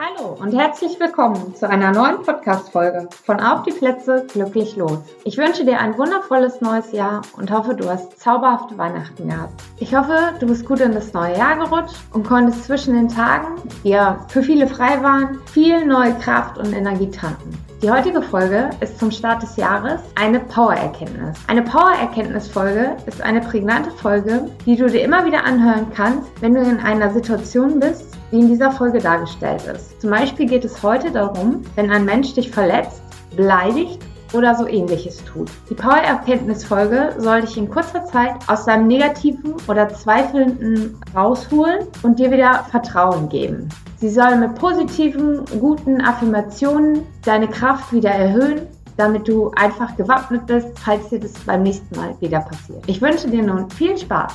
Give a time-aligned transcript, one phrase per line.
[0.00, 5.00] Hallo und herzlich willkommen zu einer neuen Podcast-Folge von Auf die Plätze glücklich los.
[5.24, 9.60] Ich wünsche dir ein wundervolles neues Jahr und hoffe, du hast zauberhafte Weihnachten gehabt.
[9.80, 13.60] Ich hoffe, du bist gut in das neue Jahr gerutscht und konntest zwischen den Tagen,
[13.82, 17.50] die ja für viele frei waren, viel neue Kraft und Energie tanken.
[17.82, 21.38] Die heutige Folge ist zum Start des Jahres eine Power-Erkenntnis.
[21.46, 26.60] Eine Power-Erkenntnis-Folge ist eine prägnante Folge, die du dir immer wieder anhören kannst, wenn du
[26.60, 30.00] in einer Situation bist, wie in dieser Folge dargestellt ist.
[30.00, 33.02] Zum Beispiel geht es heute darum, wenn ein Mensch dich verletzt,
[33.36, 33.98] beleidigt
[34.32, 35.50] oder so ähnliches tut.
[35.70, 42.30] Die Power-Erkenntnis-Folge soll dich in kurzer Zeit aus deinem negativen oder zweifelnden rausholen und dir
[42.30, 43.68] wieder Vertrauen geben.
[43.96, 50.76] Sie soll mit positiven, guten Affirmationen deine Kraft wieder erhöhen damit du einfach gewappnet bist,
[50.80, 52.82] falls dir das beim nächsten Mal wieder passiert.
[52.88, 54.34] Ich wünsche dir nun viel Spaß.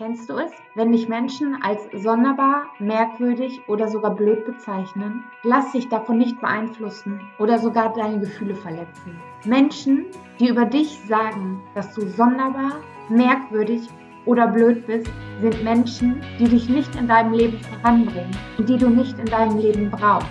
[0.00, 5.24] Kennst du es, wenn dich Menschen als sonderbar, merkwürdig oder sogar blöd bezeichnen?
[5.42, 9.20] Lass dich davon nicht beeinflussen oder sogar deine Gefühle verletzen.
[9.44, 10.06] Menschen,
[10.38, 13.90] die über dich sagen, dass du sonderbar, merkwürdig
[14.24, 18.88] oder blöd bist, sind Menschen, die dich nicht in deinem Leben voranbringen und die du
[18.88, 20.30] nicht in deinem Leben brauchst.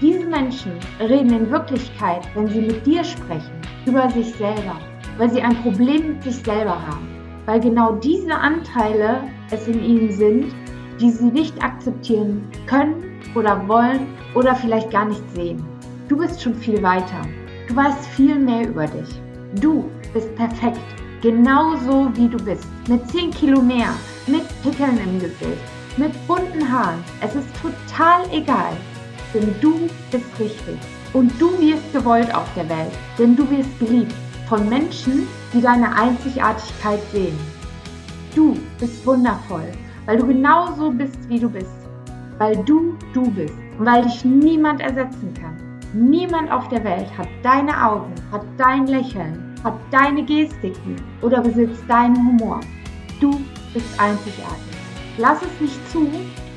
[0.00, 3.54] Diese Menschen reden in Wirklichkeit, wenn sie mit dir sprechen,
[3.86, 4.80] über sich selber,
[5.16, 7.13] weil sie ein Problem mit sich selber haben
[7.46, 10.54] weil genau diese Anteile es in ihnen sind,
[11.00, 15.64] die sie nicht akzeptieren können oder wollen oder vielleicht gar nicht sehen.
[16.08, 17.22] Du bist schon viel weiter.
[17.68, 19.08] Du weißt viel mehr über dich.
[19.60, 20.80] Du bist perfekt,
[21.22, 22.66] genauso wie du bist.
[22.88, 23.88] Mit 10 Kilo mehr,
[24.26, 25.62] mit Pickeln im Gesicht,
[25.96, 27.02] mit bunten Haaren.
[27.20, 28.72] Es ist total egal,
[29.32, 30.78] denn du bist richtig.
[31.12, 34.14] Und du wirst gewollt auf der Welt, denn du wirst geliebt
[34.48, 37.38] von Menschen, die deine Einzigartigkeit sehen.
[38.34, 39.70] Du bist wundervoll,
[40.06, 41.70] weil du genauso bist, wie du bist.
[42.38, 45.56] Weil du du bist und weil dich niemand ersetzen kann.
[45.92, 51.84] Niemand auf der Welt hat deine Augen, hat dein Lächeln, hat deine Gestiken oder besitzt
[51.88, 52.60] deinen Humor.
[53.20, 53.40] Du
[53.72, 54.74] bist einzigartig.
[55.18, 56.08] Lass es nicht zu,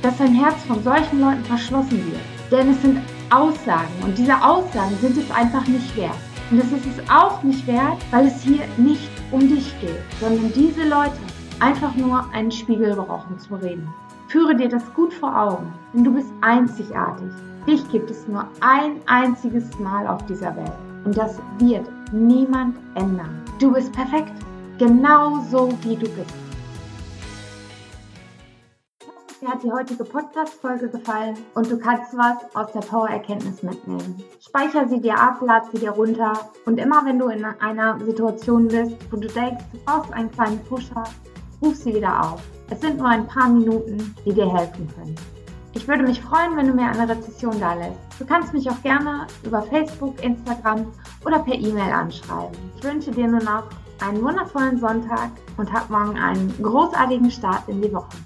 [0.02, 2.22] dass dein Herz von solchen Leuten verschlossen wird.
[2.52, 3.00] Denn es sind
[3.30, 6.18] Aussagen und diese Aussagen sind es einfach nicht wert.
[6.50, 10.52] Und es ist es auch nicht wert, weil es hier nicht um dich geht, sondern
[10.53, 11.18] diese Leute
[11.59, 13.88] einfach nur einen Spiegel brauchen zu reden.
[14.30, 17.31] Führe dir das gut vor Augen, denn du bist einzigartig.
[17.68, 20.72] Dich gibt es nur ein einziges Mal auf dieser Welt.
[21.03, 23.41] Und das wird niemand ändern.
[23.59, 24.34] Du bist perfekt,
[24.78, 26.47] genau so wie du bist.
[29.40, 34.24] Dir hat die heutige Podcast-Folge gefallen und du kannst was aus der Power-Erkenntnis mitnehmen.
[34.40, 38.68] Speicher sie dir ab, lad sie dir runter und immer wenn du in einer Situation
[38.68, 41.03] bist, wo du denkst, du brauchst einen kleinen Pusher,
[41.62, 42.42] ruf sie wieder auf.
[42.72, 45.16] Es sind nur ein paar Minuten, die dir helfen können.
[45.74, 48.00] Ich würde mich freuen, wenn du mir eine Rezession da lässt.
[48.18, 50.92] Du kannst mich auch gerne über Facebook, Instagram
[51.24, 52.58] oder per E-Mail anschreiben.
[52.75, 53.66] Ich wünsche dir nur noch
[54.02, 58.18] einen wundervollen Sonntag und hab morgen einen großartigen Start in die Woche.